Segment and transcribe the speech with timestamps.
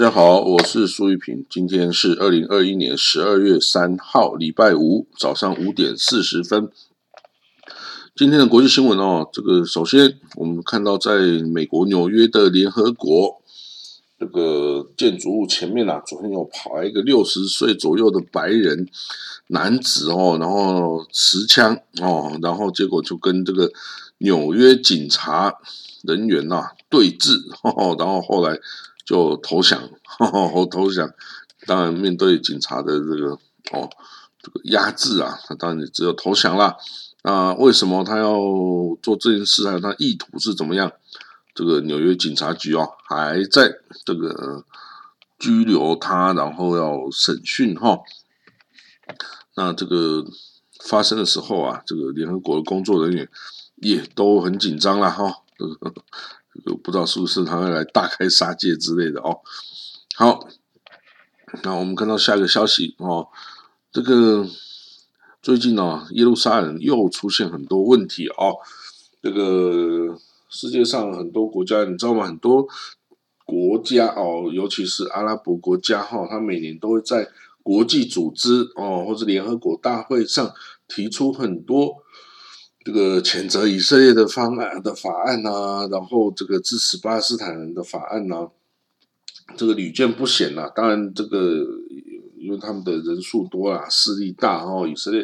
[0.00, 1.44] 大家好，我是苏玉平。
[1.50, 6.70] 今天是二零二一年十二月三号，礼拜五早上五点四十分。
[8.16, 11.18] 今天的国际新闻哦，这个首先我们看到，在
[11.52, 13.42] 美国纽约的联合国
[14.18, 18.88] 这个建筑物前面啊，昨天有跑来一个六十岁左右的白人
[19.48, 23.70] 男子哦，然后持枪哦，然后结果就跟这个
[24.16, 25.56] 纽约警察
[26.02, 27.36] 人员呐对峙，
[27.98, 28.58] 然后后来。
[29.10, 29.82] 就投降，
[30.54, 31.12] 我投降。
[31.66, 33.30] 当然，面对警察的这个
[33.72, 33.90] 哦，
[34.40, 36.76] 这个压制啊，他当然只有投降啦。
[37.24, 38.38] 那为什么他要
[39.02, 39.66] 做这件事？
[39.66, 40.92] 还有他意图是怎么样？
[41.56, 44.64] 这个纽约警察局哦，还在这个
[45.40, 47.98] 拘留他，然后要审讯哈。
[49.56, 50.24] 那这个
[50.84, 53.28] 发生的时候啊，这个联合国的工作人员
[53.74, 55.42] 也都很紧张了哈。
[56.82, 59.40] 不知道是不是他会来大开杀戒之类的哦。
[60.14, 60.48] 好，
[61.62, 63.28] 那我们看到下一个消息哦，
[63.90, 64.46] 这个
[65.42, 68.56] 最近呢，耶路撒冷又出现很多问题哦。
[69.22, 72.26] 这个世界上很多国家，你知道吗？
[72.26, 72.66] 很多
[73.44, 77.28] 国家哦，尤其是阿拉伯国家哈，他每年都会在
[77.62, 80.52] 国际组织哦，或者联合国大会上
[80.88, 81.96] 提出很多。
[82.82, 88.48] 这个谴责以色列的方案的法案呐，然后这个支持巴勒斯坦人的法案呐，
[89.54, 90.66] 这个屡见不鲜呐。
[90.74, 91.58] 当然，这个
[92.38, 95.22] 因为他们的人数多啊，势力大哦，以色列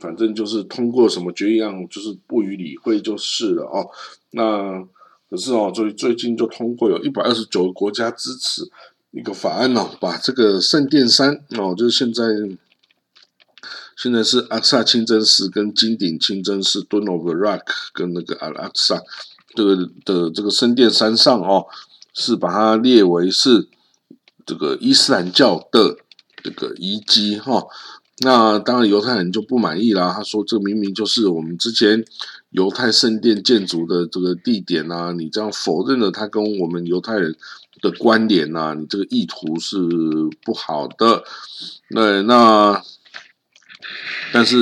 [0.00, 3.88] 反正就是通过什么决议案，就是不予理会就是了哦。
[4.32, 4.84] 那
[5.30, 8.68] 可是哦，最最近就通过有一百二十九个国家支持
[9.12, 12.24] 一个法案哦，把这个圣殿山哦，就是现在。
[13.96, 17.62] 现在是阿克萨清真寺跟金顶清真寺 d o n of Rock）
[17.92, 19.02] 跟那个阿拉萨
[19.56, 21.66] 这个的这个圣殿山上哦，
[22.14, 23.66] 是把它列为是
[24.46, 25.96] 这个伊斯兰教的
[26.44, 27.66] 这个遗迹哈。
[28.20, 32.04] 那当然犹太人就不满意啦，他说这明明就是我们之前
[32.50, 37.34] 犹太圣殿建筑的这个地点啊，你这样否认了它跟我们犹太人
[37.80, 39.78] 的关联呐，你这个意图是
[40.44, 41.24] 不好的。
[41.88, 42.80] 那那。
[44.32, 44.56] 但是，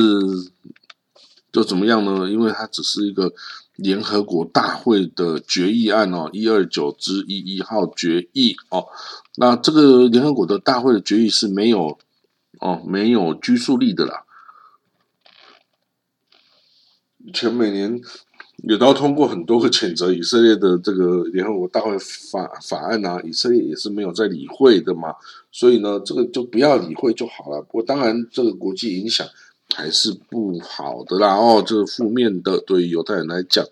[1.53, 2.31] 就怎么样呢？
[2.31, 3.32] 因为它只是一个
[3.75, 8.87] 联合国大会的决议案哦，一二九之一一号决议哦。
[9.37, 11.99] 那这个联合国的大会的决议是没有
[12.60, 14.25] 哦，没有拘束力的啦。
[17.34, 18.00] 前每年
[18.59, 25.15] 也都通过很多个谴责以色列的这个联合国大会法法案啊，以色列也是没有在理会的嘛。
[25.50, 27.60] 所以呢，这个就不要理会就好了。
[27.62, 29.27] 不过当然，这个国际影响。
[29.76, 33.62] 还是不好的啦哦，这是负面的，对于犹太人来讲，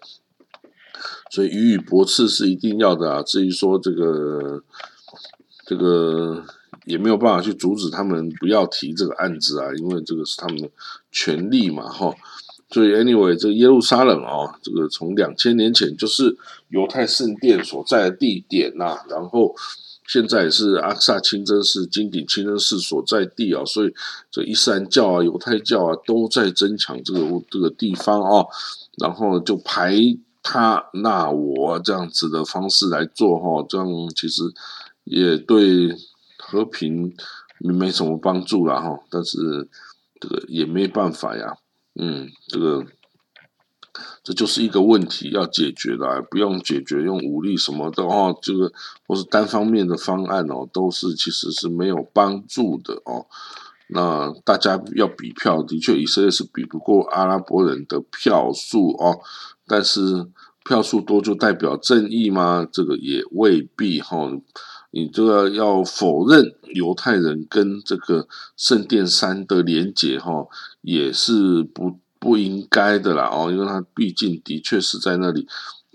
[1.30, 3.22] 所以予以驳斥是一定要的啊。
[3.22, 4.62] 至于说这个
[5.64, 6.44] 这个
[6.84, 10.68] 也没有办法去阻止他们不要提这个案子啊，因为这个是他们的
[11.10, 12.14] 权利嘛哈。
[12.68, 16.36] 所以 anyway，这个耶路撒冷啊，这个从两千年前就是
[16.68, 19.54] 犹太圣殿所在的地点呐，然后。
[20.06, 23.94] 现在是阿克萨清真寺、金顶清真寺所在地啊，所以
[24.30, 27.20] 这伊斯兰教啊、犹太教啊都在争抢这个
[27.50, 28.46] 这个地方啊，
[28.98, 29.96] 然后就排
[30.42, 34.42] 他那我这样子的方式来做哈，这样其实
[35.04, 35.96] 也对
[36.38, 37.14] 和平
[37.58, 39.68] 没什么帮助了哈，但是
[40.20, 41.56] 这个也没办法呀，
[41.94, 42.84] 嗯，这个。
[44.22, 48.72] 这就是一个问题要解决的，不用解决用武力什么的哦，这个
[49.06, 53.26] 或是单方面的方案哦，都是其实是没有帮助的哦。
[53.88, 59.20] 那大家要比票，的确以色列是比不过阿拉伯人的票数哦，
[59.66, 60.26] 但是
[60.64, 62.66] 票数多就代表正义吗？
[62.72, 64.30] 这个也未必哈。
[64.90, 68.26] 你这个要否认犹太人跟这个
[68.56, 70.46] 圣殿山的连结哈，
[70.80, 71.98] 也是不。
[72.24, 75.46] 不应该的啦哦，因为他毕竟的确是在那里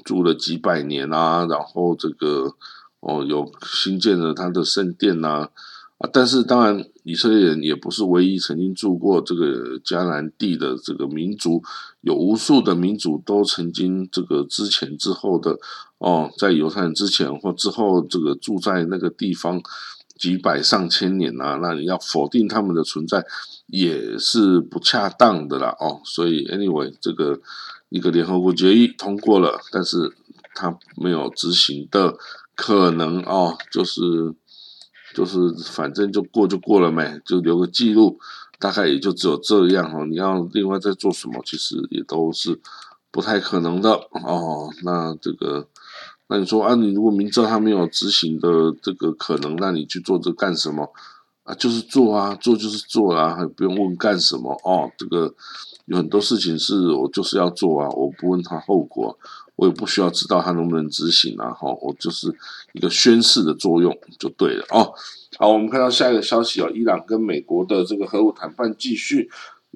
[0.06, 2.54] 住了几百年啊，然后这个
[3.00, 5.50] 哦有新建了他的圣殿呐
[5.98, 11.64] 啊，但是当然以色列人也不是唯一曾经住过这个迦南地的这个民族，
[12.02, 15.58] 有无数的民族都曾经这个之前之后的
[15.98, 19.60] 哦，在犹太人之前或之后这个住在那个地方。
[20.20, 23.26] 几百上千年呐，那你要否定他们的存在
[23.68, 26.02] 也是不恰当的啦哦。
[26.04, 27.40] 所以，anyway，这个
[27.88, 30.14] 一个联合国决议通过了，但是
[30.54, 32.18] 它没有执行的
[32.54, 34.02] 可能哦，就是
[35.16, 35.40] 就是
[35.72, 38.20] 反正就过就过了没，就留个记录，
[38.60, 40.06] 大概也就只有这样哦。
[40.06, 42.60] 你要另外再做什么，其实也都是
[43.10, 44.70] 不太可能的哦。
[44.84, 45.68] 那这个，
[46.30, 50.90] 那你说啊，你如果明知道他没有执行的这个可能，那你去做这干什么
[51.44, 51.54] 啊？
[51.56, 54.90] 就是做啊，做就是做啦，还不用问干什么哦。
[54.98, 55.34] 这个
[55.86, 59.18] 有很多事情是我就是要做啊，我不问他后果。
[59.56, 62.34] 我也不需要知道他能不能执行啊，哈，我就是
[62.72, 64.94] 一个宣誓的作用就对了哦。
[65.38, 69.30] 好，我们看到下一个消息哦，伊朗跟美国的这个核武谈判继续，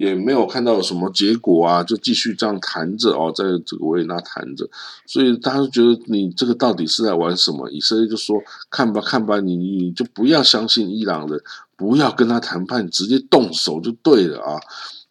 [0.04, 4.70] 也没有看到有什么结果啊，就继续这样谈着哦，在这个维也纳谈着，
[5.06, 7.70] 所以大家觉得你这个到底是在玩什么？
[7.72, 11.42] 以色列就说看吧看吧，你你就不要相信伊朗的，
[11.76, 14.60] 不要跟他谈判，直接动手就对了啊。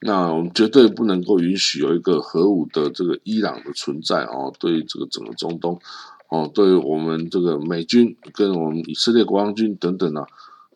[0.05, 5.79] 那我们绝对不能够允许有一个核武的这个伊朗的存在哦，对这个整个中东，
[6.29, 10.27] 哦，对我们这个美军跟我们以色列国防军等等啊，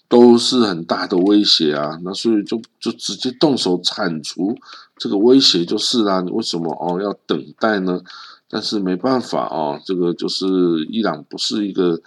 [0.09, 1.99] 都是很大的威胁啊。
[2.03, 4.57] 那所以就就直接动手铲除
[4.97, 6.21] 这个威胁就是啦。
[6.21, 8.01] 你为什么哦要等待呢？
[8.49, 10.47] 但是没办法啊，这个就是
[10.91, 12.01] 伊朗不是一个。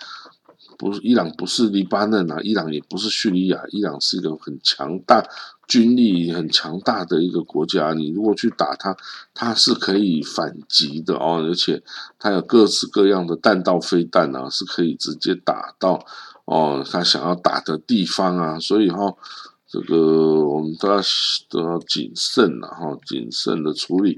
[0.80, 5.22] 不是，伊朗不是黎巴嫩啊，伊朗也不是叙利亚，伊朗是一个很强大、
[5.68, 7.92] 军力很强大的一个国家。
[7.92, 8.96] 你如果去打他，
[9.34, 11.84] 他是可以反击的哦，而且
[12.18, 16.06] 他有各式各样的弹道飞弹啊，是可以直接打到
[16.46, 18.58] 哦他想要打的地方啊。
[18.58, 19.14] 所以哈，
[19.68, 21.02] 这个我们都要
[21.50, 24.18] 都要谨慎了哈，谨慎的处理。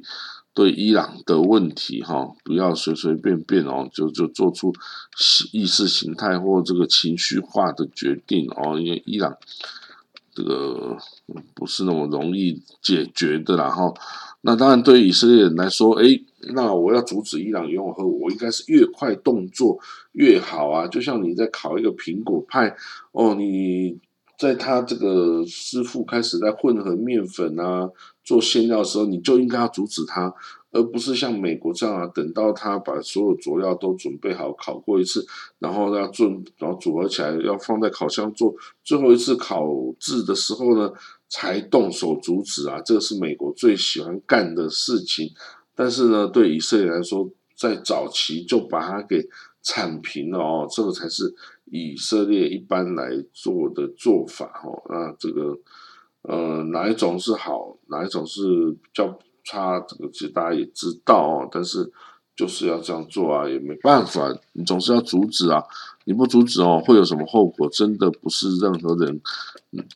[0.54, 4.74] 对伊朗的问题，哈，不要随随便便哦，就就做出
[5.52, 9.36] 意识形态或这个情绪化的决定哦，因为伊朗
[10.34, 10.98] 这个
[11.54, 13.94] 不是那么容易解决的啦，哈。
[14.44, 16.20] 那当然，对以色列人来说，哎，
[16.56, 19.78] 那我要阻止伊朗拥核，我应该是越快动作
[20.14, 20.88] 越好啊。
[20.88, 22.76] 就像你在烤一个苹果派
[23.12, 24.00] 哦，你
[24.42, 27.88] 在他这个师傅开始在混合面粉啊。
[28.24, 30.32] 做馅料的时候，你就应该要阻止它，
[30.72, 35.26] 而不是像美国这样啊，等到他把所有佐料都准备好，烤过一次，
[35.58, 36.30] 然后要做，
[36.60, 38.54] 然后组合起来要放在烤箱做
[38.84, 39.68] 最后一次烤
[40.00, 40.92] 制的时候呢，
[41.30, 42.80] 才动手阻止啊。
[42.86, 45.32] 这个是美国最喜欢干的事情。
[45.76, 47.28] 但是呢，对以色列来说，
[47.58, 49.28] 在早期就把它给
[49.64, 51.34] 铲平了哦，这个才是
[51.66, 54.82] 以色列一般来做的做法哦。
[54.90, 55.58] 那这个。
[56.24, 58.44] 呃，哪一种是好，哪一种是
[58.74, 59.80] 比较差？
[59.80, 61.92] 这个其实大家也知道哦，但是
[62.36, 65.64] 就是要这样做啊，也没办法，你总是要阻止啊，
[66.06, 67.68] 你不阻止哦，会有什么后果？
[67.70, 69.20] 真的不是任何人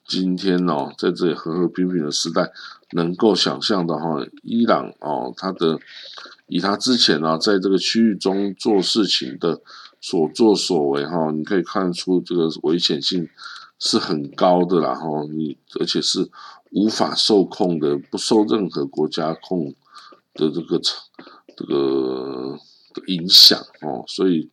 [0.08, 2.52] 今天哦，在这里和和平平的时代
[2.94, 4.26] 能够想象的哈。
[4.42, 5.80] 伊朗哦，他的
[6.48, 9.62] 以他之前啊，在这个区域中做事情的
[10.00, 13.28] 所作所为哈，你可以看出这个危险性。
[13.78, 16.30] 是很高的啦，哈，你而且是
[16.72, 19.76] 无法受控的，不受任何国家控
[20.34, 20.80] 的这个
[21.58, 22.58] 这个
[23.08, 24.50] 影响哦，所以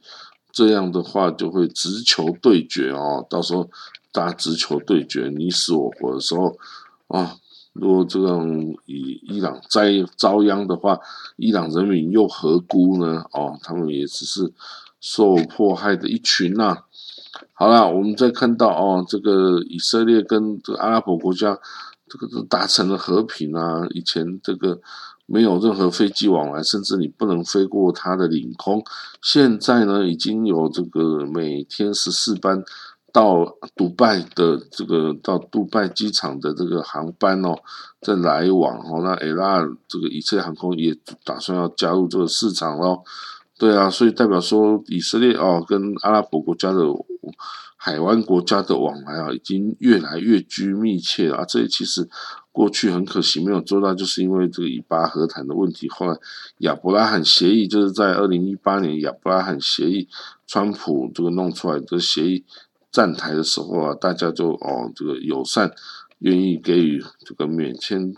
[0.51, 3.71] 这样的话就会直球对决哦，到时候
[4.11, 6.59] 大家直球对决，你死我活的时候
[7.07, 7.37] 啊，
[7.73, 8.47] 如果这样
[8.85, 9.81] 以伊朗遭
[10.17, 11.01] 遭殃的话，
[11.37, 13.25] 伊朗人民又何辜呢？
[13.33, 14.53] 哦，他们也只是
[15.01, 16.77] 受迫害的一群呐。
[17.55, 21.59] 好了，我们再看到哦，这个以色列跟这个阿拉伯国家，
[22.07, 23.87] 这个都达成了和平啊。
[23.91, 24.81] 以前这个
[25.25, 28.85] 没有任何飞机往来，甚至你不能飞过它的领空。
[29.23, 32.63] 现在呢，已经有这个每天十四班
[33.13, 33.45] 到
[33.77, 37.55] 杜拜的这个到杜拜机场的这个航班哦，
[38.01, 39.03] 在来往哦。
[39.05, 43.03] 那 A 拉这个以色列航空也打算要加入这个市场喽。
[43.59, 46.83] 对啊，所以代表说以色列哦，跟阿拉伯国家的
[47.77, 51.45] 海湾国家的往来啊，已经越来越居密切了啊。
[51.45, 52.09] 这其实
[52.51, 55.89] 过去很可惜没有做到，就是因为这个以巴和谈的问题。
[55.91, 56.17] 后来
[56.59, 60.09] 亚伯拉罕协议就是在二零一八年亚伯拉罕协议，
[60.47, 62.45] 川普这个弄出来的协议
[62.93, 65.73] 站台的时候啊，大家就哦这个友善，
[66.19, 68.15] 愿意给予这个免签。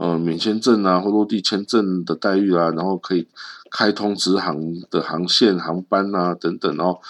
[0.00, 3.26] 呃，免签证啊，或落地签证的待遇啊，然后可以
[3.68, 4.56] 开通直航
[4.90, 7.00] 的航线、航班啊等等哦。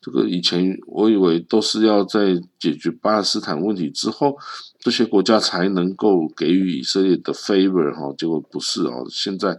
[0.00, 4.34] 这个以前我以为都是要在解决巴勒斯坦问题之后，
[4.78, 9.50] 这些国家才能够给予以色列的 favor 哈，结果不是哦，现在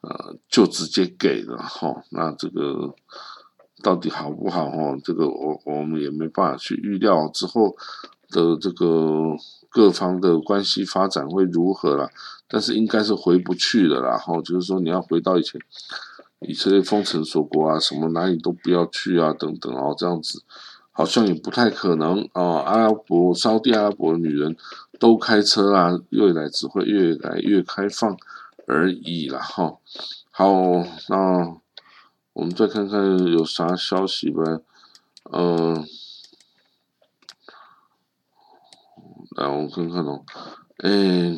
[0.00, 1.94] 呃就直接给了哈。
[2.10, 2.92] 那这个
[3.82, 4.98] 到底好不好哦？
[5.04, 7.76] 这个我我们也没办法去预料之后
[8.30, 9.36] 的这个。
[9.74, 12.06] 各方的关系发展会如何啦？
[12.46, 15.58] 但是应该是回不去了，然后就是说你要回到以前
[16.40, 20.42] 以色列封城锁国啊，什么哪里都不要去啊，等等哦，这样子
[20.90, 22.58] 好像也不太可能啊。
[22.58, 24.54] 阿拉伯、沙地阿拉伯女人
[25.00, 28.14] 都开车啦，未来只会越来越开放
[28.66, 29.38] 而已啦。
[29.38, 29.78] 哈。
[30.30, 30.52] 好，
[31.08, 31.56] 那
[32.32, 34.60] 我们再看看有啥消息呗。
[35.30, 35.86] 嗯，
[39.36, 40.24] 来我看看哦。
[40.78, 41.36] 嗯，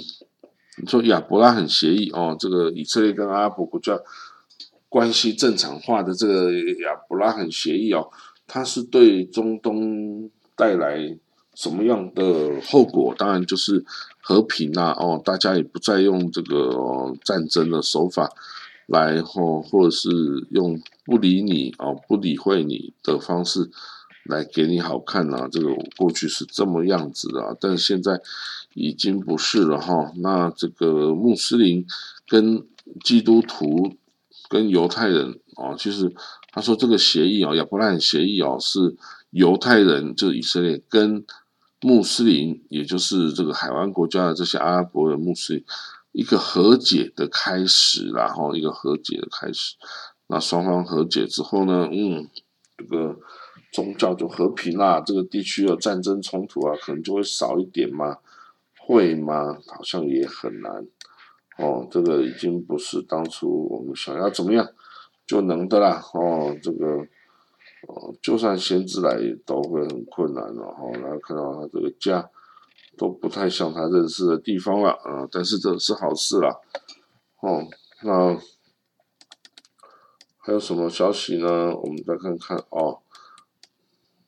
[0.79, 3.99] 你说亚伯拉罕协议哦，这个以色列跟阿拉伯国家
[4.89, 8.09] 关系正常化的这个亚伯拉罕协议哦，
[8.47, 11.19] 它是对中东带来
[11.55, 13.13] 什么样的后果？
[13.19, 13.85] 当然就是
[14.23, 18.31] 和平啊，哦，大家也不再用这个战争的手法。
[18.87, 20.11] 来或或者是
[20.51, 23.71] 用不理你哦，不理会你的方式
[24.25, 28.21] 来给你好看啊，这个过去是这么样子的，但是现在
[28.75, 30.13] 已经不是了哈。
[30.17, 31.87] 那这个穆斯林
[32.29, 32.67] 跟
[33.03, 33.95] 基督徒
[34.49, 36.13] 跟犹太人哦，其实
[36.53, 38.97] 他说这个协议啊，亚伯拉罕协议哦，是
[39.31, 41.25] 犹太人就以色列跟
[41.81, 45.65] 穆斯林，也就是这个海湾国家的这些阿拉伯的穆斯林。
[46.15, 49.75] 一个和解的开始，然后一个和解的开始，
[50.29, 52.31] 那双方和解之后呢，嗯，
[52.79, 53.19] 这个
[53.73, 58.19] 宗教就和平啦，这个地区的战争冲突啊，可能就会少一点嘛，
[58.79, 59.59] 会吗？
[59.67, 60.87] 好像也很难
[61.59, 64.69] 哦，这个已经不是当初我们想要怎么样
[65.27, 66.87] 就能的啦，哦，这个
[67.89, 72.31] 哦，就算先知来都会很困难了，哦，然后看到他这个家。
[72.97, 76.61] 都不太像他认识的地方了啊，但是这是好事啦。
[77.41, 77.67] 哦，
[78.03, 78.39] 那
[80.39, 81.75] 还有什么消息呢？
[81.77, 83.01] 我们再看看哦，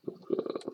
[0.02, 0.72] 那个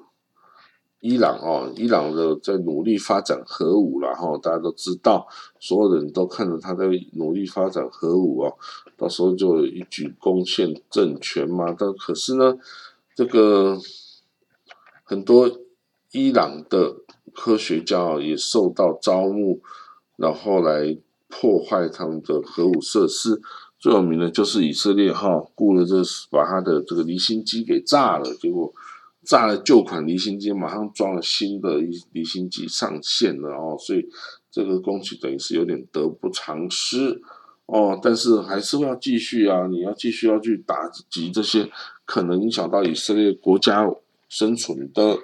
[1.00, 5.28] 伊朗哦，伊朗的在努力发展核武了哈，大家都知道，
[5.60, 8.56] 所有人都看着他在努力发展核武哦，
[8.96, 11.74] 到时候就一举攻陷政权嘛。
[11.78, 12.56] 但可是呢，
[13.14, 13.78] 这个
[15.04, 15.50] 很多
[16.10, 17.01] 伊朗的。
[17.34, 19.60] 科学家也受到招募，
[20.16, 20.96] 然后来
[21.28, 23.40] 破坏他们的核武设施。
[23.78, 25.96] 最有名的就是以色列哈，雇了这
[26.30, 28.72] 把他的这个离心机给炸了，结果
[29.24, 34.08] 炸了旧款离心机，马上装了新的离离心机上线了哦，所以
[34.52, 37.20] 这个工期等于是有点得不偿失
[37.66, 37.98] 哦。
[38.00, 41.68] 但是还是要继续啊，你要继续要去打击这些
[42.04, 43.90] 可能影响到以色列国家
[44.28, 45.18] 生存的。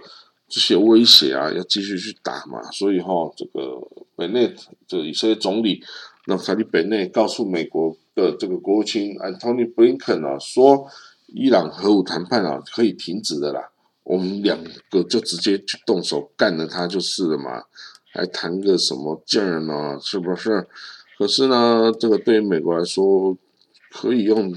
[0.48, 3.80] 这些威胁啊，要继续去打嘛，所以哈，这个
[4.16, 4.54] 本内
[4.86, 5.82] 这以色列总理
[6.26, 10.86] 那法利本内告诉美国的这个国务卿安东尼布林肯啊，说
[11.26, 13.70] 伊朗核武谈判啊可以停止的啦，
[14.04, 14.58] 我们两
[14.90, 17.62] 个就直接去动手干了他就是了嘛，
[18.12, 19.98] 还谈个什么劲儿呢？
[20.00, 20.66] 是不是？
[21.18, 23.36] 可是呢，这个对于美国来说，
[23.90, 24.54] 可以用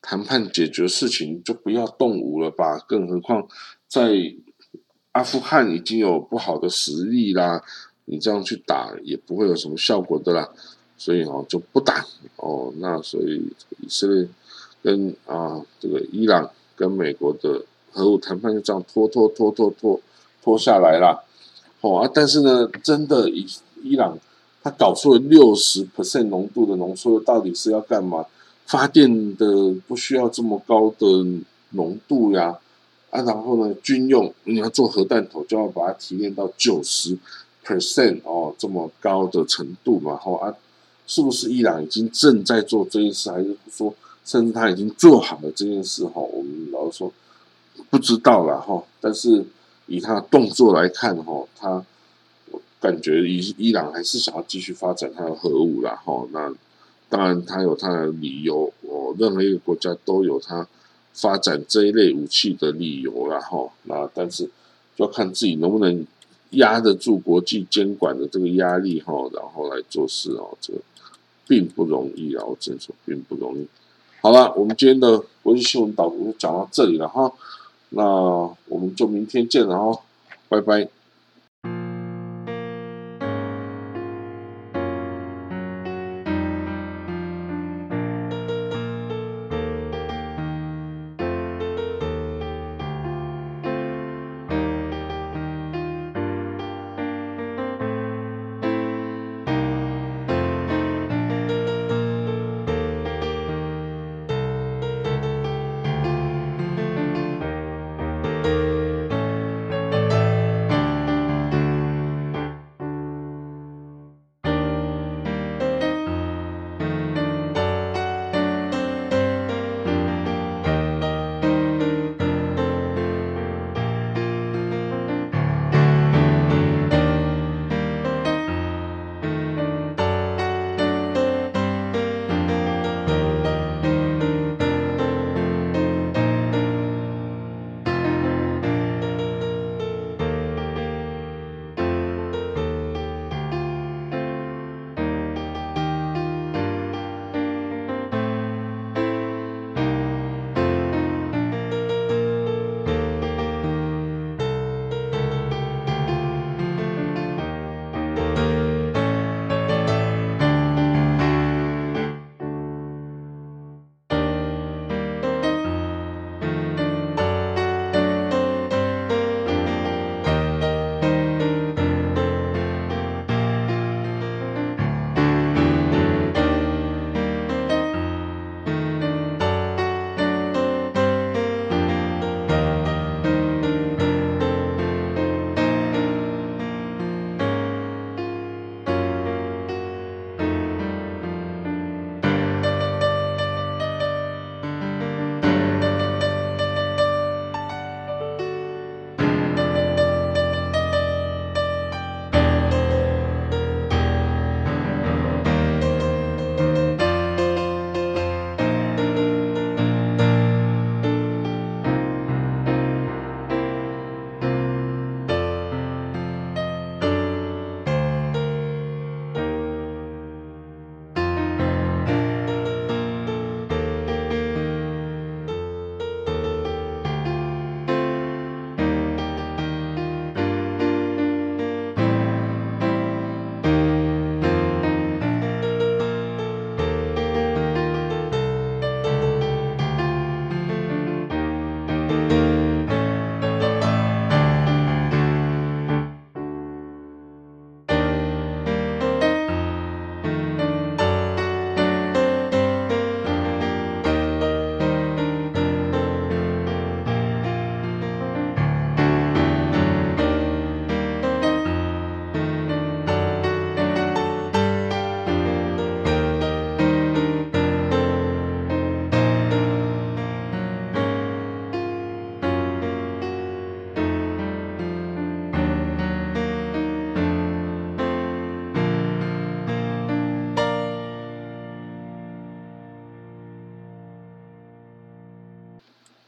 [0.00, 2.78] 谈判解决事情，就不要动武了吧？
[2.78, 3.46] 更何况
[3.86, 4.12] 在
[5.18, 7.60] 阿富汗已经有不好的实力啦，
[8.04, 10.48] 你这样去打也不会有什么效果的啦，
[10.96, 12.06] 所以哦就不打
[12.36, 12.72] 哦。
[12.76, 13.42] 那所以
[13.80, 14.28] 以色列
[14.80, 17.60] 跟啊这个伊朗跟美国的
[17.90, 20.00] 核武谈判就这样拖拖拖拖拖
[20.40, 21.24] 拖下来了。
[21.80, 23.44] 哦啊，但是呢，真的伊
[23.82, 24.16] 伊朗
[24.62, 28.24] 他搞出了六十 percent 浓度的浓缩，到底是要干嘛？
[28.66, 31.06] 发电的不需要这么高的
[31.70, 32.56] 浓度呀。
[33.10, 37.16] 啊，然后呢，军用你要做核弹头，就要把它提炼到九十
[37.64, 40.14] percent 哦，这么高的程度嘛。
[40.16, 40.54] 后啊，
[41.06, 43.94] 是不是伊朗已经正在做这件事，还是说
[44.26, 46.04] 甚至他已经做好了这件事？
[46.04, 47.10] 哈，我们老实说
[47.88, 48.84] 不知道了哈。
[49.00, 49.42] 但是
[49.86, 51.82] 以他的动作来看，哈，他
[52.50, 55.96] 我感觉伊伊朗还是想要继续发展他的核武了。
[56.04, 56.54] 哈，那
[57.08, 60.68] 当然他有他的理由，哦，任何一个国家都有他。
[61.20, 64.44] 发展这一类武器的理由了哈，那但是
[64.94, 66.06] 就要看自己能不能
[66.50, 70.72] 压得住国际监管的这个压力哈，然后来做事哦，这
[71.48, 73.66] 并不容易啊，我只能说并不容易。
[74.20, 77.32] 好了，我们今天的国际新闻导读就讲到这里了哈，
[77.90, 80.00] 那我们就明天见了哈，
[80.48, 80.88] 拜拜。